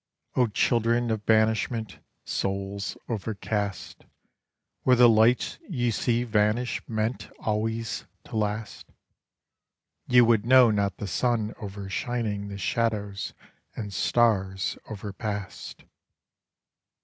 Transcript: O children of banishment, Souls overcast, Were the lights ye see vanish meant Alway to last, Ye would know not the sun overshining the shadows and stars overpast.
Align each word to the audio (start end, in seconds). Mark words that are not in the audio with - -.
O 0.35 0.47
children 0.47 1.11
of 1.11 1.27
banishment, 1.27 1.99
Souls 2.25 2.97
overcast, 3.07 4.05
Were 4.83 4.95
the 4.95 5.07
lights 5.07 5.59
ye 5.69 5.91
see 5.91 6.23
vanish 6.23 6.81
meant 6.89 7.29
Alway 7.41 7.83
to 7.83 8.35
last, 8.35 8.87
Ye 10.07 10.21
would 10.21 10.43
know 10.43 10.71
not 10.71 10.97
the 10.97 11.05
sun 11.05 11.53
overshining 11.61 12.49
the 12.49 12.57
shadows 12.57 13.35
and 13.75 13.93
stars 13.93 14.75
overpast. 14.89 15.83